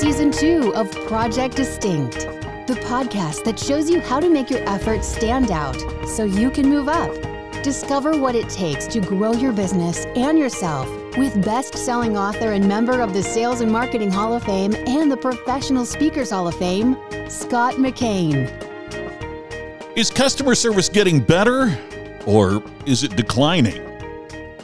[0.00, 2.18] season 2 of Project Distinct,
[2.66, 5.74] the podcast that shows you how to make your efforts stand out
[6.06, 7.10] so you can move up.
[7.62, 10.86] Discover what it takes to grow your business and yourself
[11.16, 15.16] with best-selling author and member of the Sales and Marketing Hall of Fame and the
[15.16, 16.98] Professional Speakers Hall of Fame,
[17.30, 18.52] Scott McKain.
[19.96, 21.74] Is customer service getting better
[22.26, 23.85] or is it declining?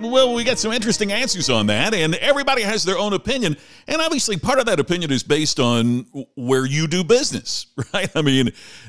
[0.00, 3.56] Well, we got some interesting answers on that, and everybody has their own opinion.
[3.88, 8.10] And obviously, part of that opinion is based on where you do business, right?
[8.14, 8.48] I mean,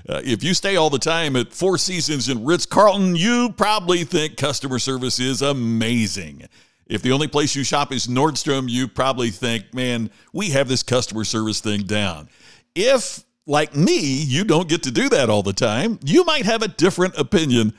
[0.09, 4.03] uh, if you stay all the time at Four Seasons and Ritz Carlton, you probably
[4.03, 6.43] think customer service is amazing.
[6.87, 10.83] If the only place you shop is Nordstrom, you probably think, man, we have this
[10.83, 12.27] customer service thing down.
[12.75, 16.63] If, like me, you don't get to do that all the time, you might have
[16.63, 17.73] a different opinion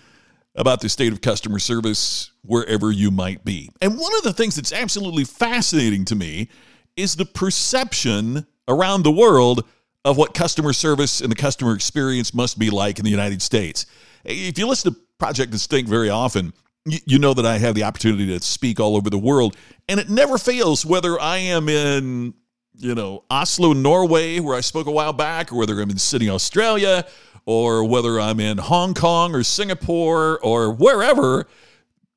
[0.54, 3.70] about the state of customer service wherever you might be.
[3.80, 6.48] And one of the things that's absolutely fascinating to me
[6.96, 9.64] is the perception around the world
[10.04, 13.84] of what customer service and the customer experience must be like in the United States.
[14.24, 16.54] If you listen to Project Distinct very often,
[16.86, 19.54] you know that I have the opportunity to speak all over the world,
[19.86, 22.32] and it never fails whether I am in,
[22.76, 26.30] you know, Oslo, Norway, where I spoke a while back, or whether I'm in Sydney,
[26.30, 27.06] Australia,
[27.44, 31.46] or whether I'm in Hong Kong or Singapore or wherever,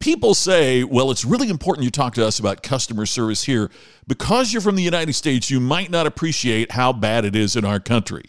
[0.02, 3.72] people say, well, it's really important you talk to us about customer service here.
[4.08, 7.64] Because you're from the United States, you might not appreciate how bad it is in
[7.64, 8.24] our country.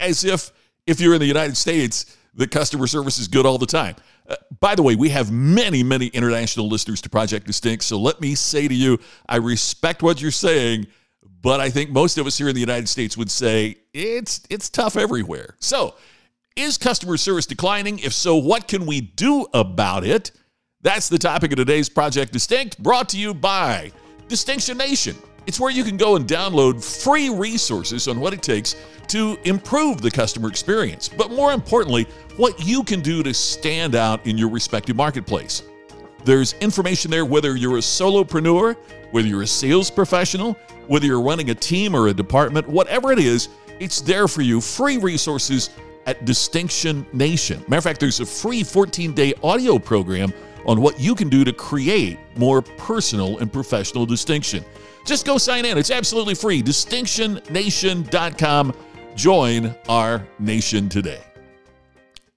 [0.00, 0.52] As if
[0.86, 3.96] if you're in the United States, the customer service is good all the time.
[4.28, 7.84] Uh, by the way, we have many, many international listeners to Project Distinct.
[7.84, 8.98] So let me say to you,
[9.28, 10.86] I respect what you're saying,
[11.42, 14.68] but I think most of us here in the United States would say it's it's
[14.68, 15.56] tough everywhere.
[15.58, 15.94] So
[16.56, 17.98] is customer service declining?
[17.98, 20.32] If so, what can we do about it?
[20.82, 23.92] That's the topic of today's Project Distinct, brought to you by
[24.28, 25.14] Distinction Nation.
[25.46, 28.76] It's where you can go and download free resources on what it takes
[29.08, 32.04] to improve the customer experience, but more importantly,
[32.38, 35.64] what you can do to stand out in your respective marketplace.
[36.24, 38.74] There's information there whether you're a solopreneur,
[39.10, 40.54] whether you're a sales professional,
[40.86, 44.62] whether you're running a team or a department, whatever it is, it's there for you.
[44.62, 45.68] Free resources
[46.06, 47.62] at Distinction Nation.
[47.68, 50.32] Matter of fact, there's a free 14 day audio program
[50.66, 54.64] on what you can do to create more personal and professional distinction.
[55.06, 55.78] Just go sign in.
[55.78, 56.62] It's absolutely free.
[56.62, 58.74] DistinctionNation.com.
[59.16, 61.20] Join our nation today.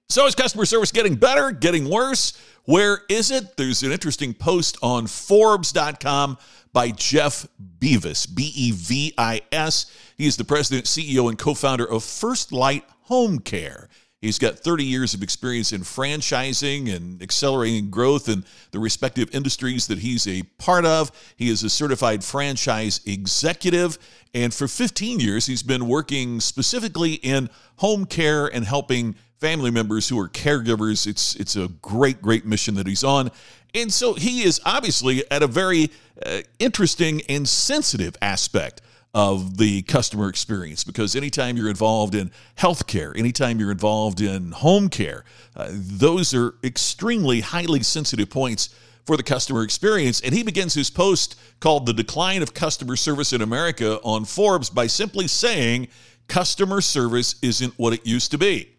[0.08, 2.38] So, is customer service getting better, getting worse?
[2.64, 3.56] Where is it?
[3.56, 6.38] There's an interesting post on Forbes.com
[6.72, 9.86] by Jeff Bevis, B E V I S.
[10.16, 13.88] He is the president, CEO, and co founder of First Light home care.
[14.24, 19.86] He's got 30 years of experience in franchising and accelerating growth in the respective industries
[19.88, 21.12] that he's a part of.
[21.36, 23.98] He is a certified franchise executive.
[24.32, 30.08] And for 15 years, he's been working specifically in home care and helping family members
[30.08, 31.06] who are caregivers.
[31.06, 33.30] It's, it's a great, great mission that he's on.
[33.74, 35.90] And so he is obviously at a very
[36.24, 38.80] uh, interesting and sensitive aspect
[39.14, 44.88] of the customer experience because anytime you're involved in healthcare, anytime you're involved in home
[44.88, 48.74] care, uh, those are extremely highly sensitive points
[49.06, 50.20] for the customer experience.
[50.20, 54.68] And he begins his post called The Decline of Customer Service in America on Forbes
[54.68, 55.88] by simply saying,
[56.26, 58.70] customer service isn't what it used to be.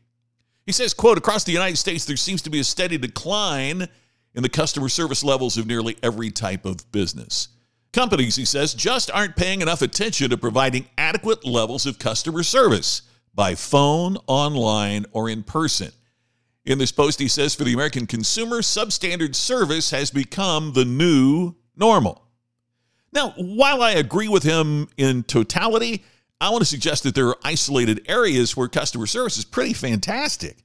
[0.65, 3.87] He says, quote, across the United States, there seems to be a steady decline
[4.33, 7.49] in the customer service levels of nearly every type of business.
[7.95, 13.03] Companies, he says, just aren't paying enough attention to providing adequate levels of customer service
[13.33, 15.93] by phone, online, or in person.
[16.65, 21.55] In this post, he says, for the American consumer, substandard service has become the new
[21.77, 22.21] normal.
[23.13, 26.03] Now, while I agree with him in totality,
[26.41, 30.57] I want to suggest that there are isolated areas where customer service is pretty fantastic.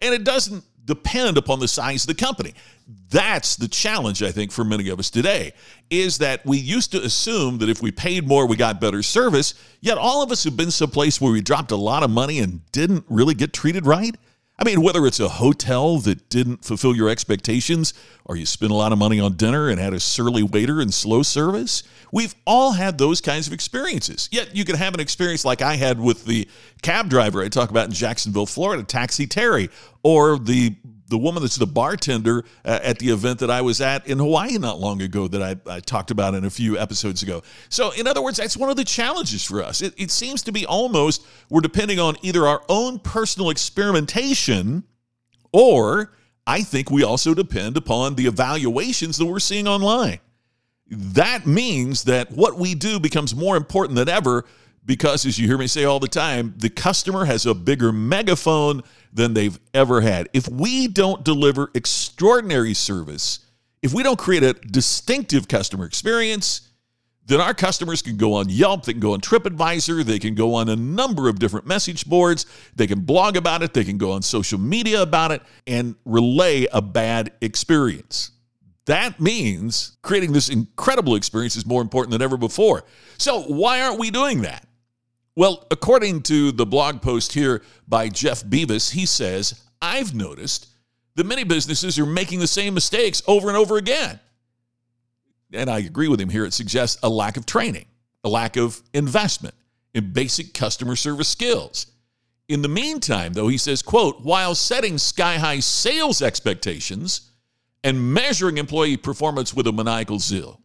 [0.00, 2.54] And it doesn't depend upon the size of the company.
[3.10, 5.52] That's the challenge, I think, for many of us today,
[5.90, 9.54] is that we used to assume that if we paid more, we got better service,
[9.80, 12.60] yet all of us have been someplace where we dropped a lot of money and
[12.72, 14.16] didn't really get treated right.
[14.60, 17.94] I mean, whether it's a hotel that didn't fulfill your expectations,
[18.24, 20.92] or you spent a lot of money on dinner and had a surly waiter and
[20.92, 24.28] slow service, we've all had those kinds of experiences.
[24.32, 26.48] Yet you can have an experience like I had with the
[26.82, 29.70] cab driver I talk about in Jacksonville, Florida, Taxi Terry,
[30.02, 30.74] or the
[31.08, 34.58] the woman that's the bartender uh, at the event that I was at in Hawaii
[34.58, 37.42] not long ago that I, I, talked about in a few episodes ago.
[37.70, 39.80] So, in other words, that's one of the challenges for us.
[39.82, 44.84] It, it seems to be almost we're depending on either our own personal experimentation
[45.52, 46.12] or
[46.46, 50.18] I think we also depend upon the evaluations that we're seeing online.
[50.90, 54.46] That means that what we do becomes more important than ever
[54.88, 58.82] because, as you hear me say all the time, the customer has a bigger megaphone
[59.12, 60.30] than they've ever had.
[60.32, 63.40] If we don't deliver extraordinary service,
[63.82, 66.70] if we don't create a distinctive customer experience,
[67.26, 70.54] then our customers can go on Yelp, they can go on TripAdvisor, they can go
[70.54, 74.12] on a number of different message boards, they can blog about it, they can go
[74.12, 78.30] on social media about it and relay a bad experience.
[78.86, 82.84] That means creating this incredible experience is more important than ever before.
[83.18, 84.64] So, why aren't we doing that?
[85.38, 90.66] Well, according to the blog post here by Jeff Bevis, he says, I've noticed
[91.14, 94.18] that many businesses are making the same mistakes over and over again.
[95.52, 96.44] And I agree with him here.
[96.44, 97.84] It suggests a lack of training,
[98.24, 99.54] a lack of investment
[99.94, 101.86] in basic customer service skills.
[102.48, 107.30] In the meantime, though, he says, quote, while setting sky-high sales expectations
[107.84, 110.60] and measuring employee performance with a maniacal zeal.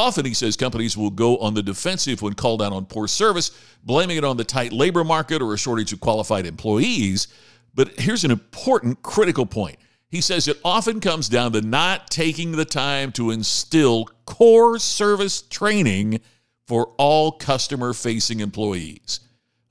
[0.00, 3.50] Often, he says, companies will go on the defensive when called out on poor service,
[3.84, 7.28] blaming it on the tight labor market or a shortage of qualified employees.
[7.74, 9.76] But here's an important critical point.
[10.08, 15.42] He says it often comes down to not taking the time to instill core service
[15.42, 16.22] training
[16.66, 19.20] for all customer facing employees.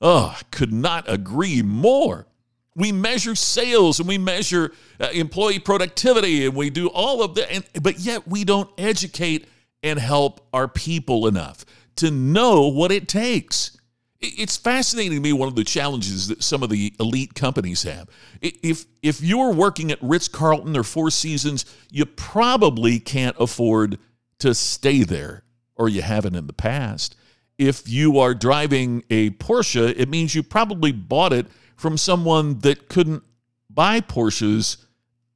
[0.00, 2.28] Oh, I could not agree more.
[2.76, 7.50] We measure sales and we measure uh, employee productivity and we do all of that,
[7.50, 9.48] and, but yet we don't educate
[9.82, 11.64] and help our people enough
[11.96, 13.76] to know what it takes.
[14.20, 18.08] It's fascinating to me one of the challenges that some of the elite companies have.
[18.42, 23.98] If if you're working at Ritz Carlton or Four Seasons, you probably can't afford
[24.40, 25.44] to stay there,
[25.76, 27.16] or you haven't in the past.
[27.56, 31.46] If you are driving a Porsche, it means you probably bought it
[31.76, 33.22] from someone that couldn't
[33.70, 34.84] buy Porsches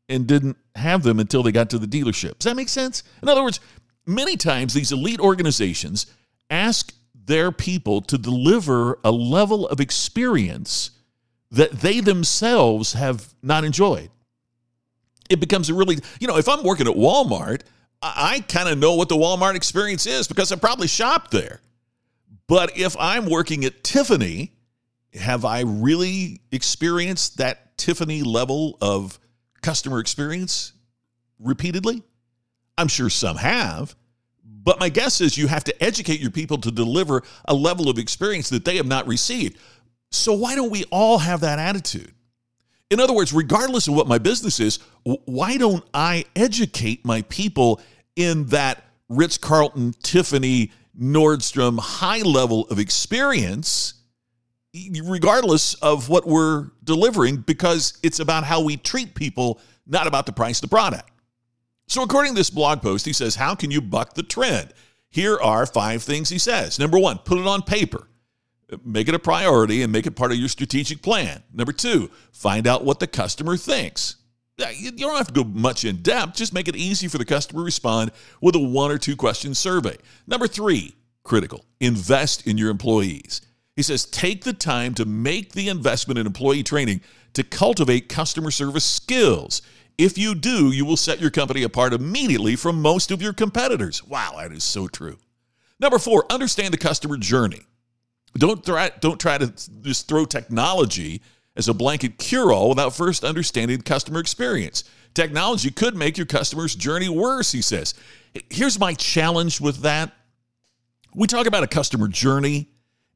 [0.08, 2.38] and didn't have them until they got to the dealership.
[2.38, 3.02] Does that make sense?
[3.22, 3.60] In other words,
[4.06, 6.06] many times these elite organizations
[6.50, 10.90] ask their people to deliver a level of experience
[11.50, 14.10] that they themselves have not enjoyed.
[15.30, 17.62] It becomes a really, you know, if I'm working at Walmart,
[18.02, 21.60] I, kind of know what the Walmart experience is because I probably shopped there.
[22.46, 24.52] But if I'm working at Tiffany,
[25.14, 29.18] have I really experienced that Tiffany level of
[29.62, 30.72] customer experience
[31.38, 32.02] repeatedly?
[32.76, 33.94] I'm sure some have.
[34.44, 37.98] But my guess is you have to educate your people to deliver a level of
[37.98, 39.58] experience that they have not received.
[40.10, 42.12] So why don't we all have that attitude?
[42.90, 47.80] In other words, regardless of what my business is, why don't I educate my people
[48.16, 53.94] in that Ritz Carlton, Tiffany, Nordstrom high level of experience,
[55.04, 60.32] regardless of what we're delivering, because it's about how we treat people, not about the
[60.32, 61.10] price of the product.
[61.86, 64.72] So, according to this blog post, he says, How can you buck the trend?
[65.10, 66.78] Here are five things he says.
[66.78, 68.08] Number one, put it on paper.
[68.84, 71.42] Make it a priority and make it part of your strategic plan.
[71.52, 74.16] Number two, find out what the customer thinks.
[74.58, 77.60] You don't have to go much in depth, just make it easy for the customer
[77.60, 79.96] to respond with a one or two question survey.
[80.26, 83.40] Number three, critical, invest in your employees.
[83.76, 87.00] He says, take the time to make the investment in employee training
[87.32, 89.60] to cultivate customer service skills.
[89.96, 94.04] If you do, you will set your company apart immediately from most of your competitors.
[94.04, 95.18] Wow, that is so true.
[95.78, 97.62] Number four, understand the customer journey.
[98.36, 101.22] Don't try, don't try to just throw technology
[101.56, 104.84] as a blanket cure all without first understanding customer experience.
[105.14, 107.94] Technology could make your customer's journey worse, he says.
[108.50, 110.12] Here's my challenge with that.
[111.14, 112.68] We talk about a customer journey,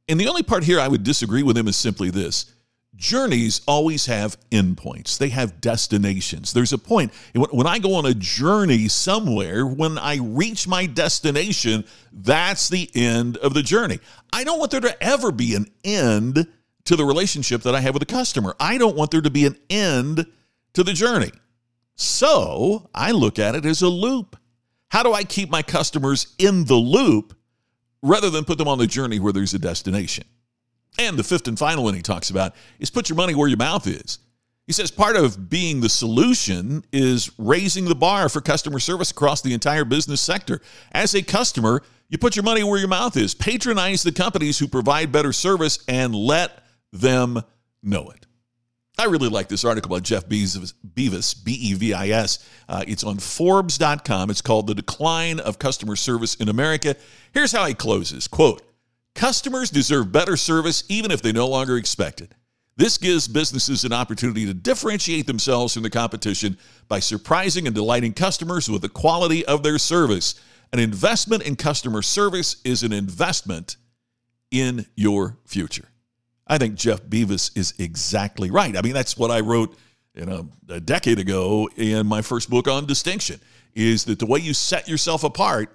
[0.08, 2.52] and the only part here I would disagree with him is simply this
[2.98, 5.18] journeys always have endpoints.
[5.18, 6.52] They have destinations.
[6.52, 11.84] There's a point when i go on a journey somewhere when i reach my destination
[12.12, 14.00] that's the end of the journey.
[14.32, 16.46] I don't want there to ever be an end
[16.84, 18.54] to the relationship that i have with a customer.
[18.58, 20.26] I don't want there to be an end
[20.74, 21.30] to the journey.
[21.94, 24.36] So i look at it as a loop.
[24.88, 27.34] How do i keep my customers in the loop
[28.02, 30.24] rather than put them on the journey where there's a destination
[30.98, 33.56] and the fifth and final one he talks about is put your money where your
[33.56, 34.18] mouth is.
[34.66, 39.40] He says part of being the solution is raising the bar for customer service across
[39.40, 40.60] the entire business sector.
[40.92, 43.34] As a customer, you put your money where your mouth is.
[43.34, 47.42] Patronize the companies who provide better service and let them
[47.82, 48.26] know it.
[48.98, 52.46] I really like this article by Jeff Bevis, B E V I S.
[52.68, 54.28] Uh, it's on Forbes.com.
[54.28, 56.96] It's called The Decline of Customer Service in America.
[57.32, 58.60] Here's how he closes Quote,
[59.14, 62.32] Customers deserve better service even if they no longer expect it.
[62.76, 68.12] This gives businesses an opportunity to differentiate themselves from the competition by surprising and delighting
[68.12, 70.40] customers with the quality of their service.
[70.72, 73.76] An investment in customer service is an investment
[74.52, 75.88] in your future.
[76.46, 78.76] I think Jeff Bevis is exactly right.
[78.76, 79.76] I mean, that's what I wrote
[80.14, 83.40] you know, a decade ago in my first book on distinction
[83.74, 85.74] is that the way you set yourself apart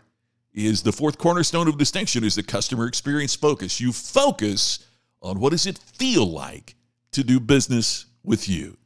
[0.53, 3.79] is the fourth cornerstone of distinction is the customer experience focus.
[3.79, 4.85] You focus
[5.21, 6.75] on what does it feel like
[7.11, 8.77] to do business with you.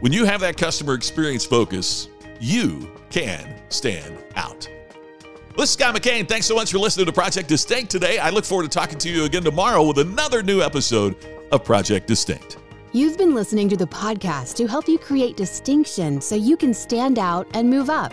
[0.00, 2.08] When you have that customer experience focus,
[2.40, 4.68] you can stand out.
[5.56, 6.28] This is Scott McKain.
[6.28, 8.18] Thanks so much for listening to Project Distinct today.
[8.18, 11.16] I look forward to talking to you again tomorrow with another new episode
[11.52, 12.58] of Project Distinct.
[12.92, 17.18] You've been listening to the podcast to help you create distinction so you can stand
[17.18, 18.12] out and move up.